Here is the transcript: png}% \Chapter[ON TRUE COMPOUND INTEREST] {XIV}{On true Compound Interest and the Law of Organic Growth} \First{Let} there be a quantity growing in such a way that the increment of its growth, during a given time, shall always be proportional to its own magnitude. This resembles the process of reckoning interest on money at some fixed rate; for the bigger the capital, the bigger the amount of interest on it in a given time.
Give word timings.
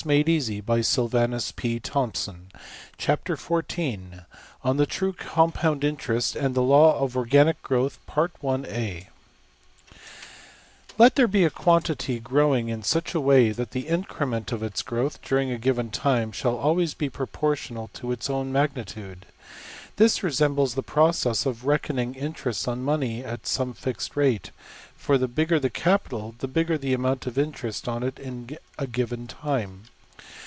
png}% 0.01 0.63
\Chapter[ON 0.63 1.29
TRUE 1.29 1.79
COMPOUND 1.79 2.27
INTEREST] 2.97 4.25
{XIV}{On 4.73 4.87
true 4.87 5.13
Compound 5.13 5.83
Interest 5.83 6.35
and 6.35 6.55
the 6.55 6.63
Law 6.63 6.99
of 6.99 7.15
Organic 7.15 7.61
Growth} 7.61 7.99
\First{Let} 8.07 9.07
there 11.13 11.27
be 11.27 11.45
a 11.45 11.51
quantity 11.51 12.19
growing 12.19 12.69
in 12.69 12.81
such 12.81 13.13
a 13.13 13.21
way 13.21 13.51
that 13.51 13.69
the 13.71 13.87
increment 13.87 14.51
of 14.51 14.63
its 14.63 14.81
growth, 14.81 15.21
during 15.21 15.51
a 15.51 15.59
given 15.59 15.91
time, 15.91 16.31
shall 16.31 16.55
always 16.57 16.95
be 16.95 17.07
proportional 17.07 17.89
to 17.93 18.11
its 18.11 18.27
own 18.27 18.51
magnitude. 18.51 19.27
This 19.97 20.23
resembles 20.23 20.73
the 20.73 20.81
process 20.81 21.45
of 21.45 21.65
reckoning 21.67 22.15
interest 22.15 22.67
on 22.67 22.81
money 22.81 23.23
at 23.23 23.45
some 23.45 23.73
fixed 23.75 24.15
rate; 24.15 24.49
for 24.95 25.17
the 25.17 25.27
bigger 25.27 25.59
the 25.59 25.69
capital, 25.69 26.33
the 26.39 26.47
bigger 26.47 26.77
the 26.77 26.93
amount 26.93 27.27
of 27.27 27.37
interest 27.37 27.87
on 27.87 28.01
it 28.01 28.17
in 28.17 28.57
a 28.79 28.87
given 28.87 29.27
time. 29.27 29.83